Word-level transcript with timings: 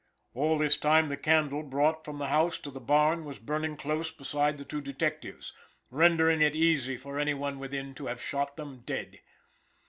All 0.33 0.57
this 0.57 0.77
time 0.77 1.09
the 1.09 1.15
candle 1.15 1.61
brought 1.61 2.03
from 2.03 2.17
the 2.17 2.29
house 2.29 2.57
to 2.57 2.71
the 2.71 2.79
barn 2.79 3.23
was 3.23 3.37
burning 3.37 3.77
close 3.77 4.11
beside 4.11 4.57
the 4.57 4.65
two 4.65 4.81
detectives, 4.81 5.53
rendering 5.91 6.41
it 6.41 6.55
easy 6.55 6.97
for 6.97 7.19
any 7.19 7.35
one 7.35 7.59
within 7.59 7.93
to 7.93 8.07
have 8.07 8.19
shot 8.19 8.57
them 8.57 8.79
dead. 8.83 9.21